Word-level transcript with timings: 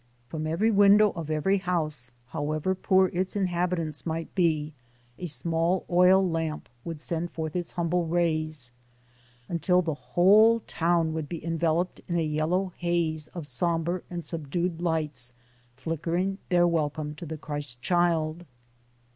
From 0.29 0.47
every 0.47 0.71
window 0.71 1.11
of 1.11 1.29
every 1.29 1.59
house, 1.59 2.09
however 2.29 2.73
poor 2.73 3.05
its 3.09 3.35
A 3.35 3.41
NATIVE 3.41 3.73
OF 3.73 3.77
ANCIENT 3.79 4.07
APULIA 4.07 4.25
27 4.25 4.25
inhabitants 4.25 4.33
might 4.33 4.35
be, 4.35 4.73
a 5.19 5.27
small 5.27 5.85
oil 5.91 6.27
lamp 6.27 6.69
would 6.83 6.99
send 6.99 7.29
forth 7.29 7.55
its 7.55 7.73
humble 7.73 8.07
rays, 8.07 8.71
until 9.47 9.83
the 9.83 9.93
whole 9.93 10.61
town 10.61 11.13
would 11.13 11.29
be 11.29 11.45
enveloped 11.45 12.01
in 12.07 12.15
a 12.17 12.23
yellow 12.23 12.73
haze 12.77 13.27
of 13.35 13.45
somber 13.45 14.03
and 14.09 14.25
subdued 14.25 14.81
lights 14.81 15.33
flickering 15.75 16.39
their 16.49 16.65
welcome 16.67 17.13
to 17.13 17.25
the 17.27 17.37
Christ 17.37 17.79
Child. 17.83 18.47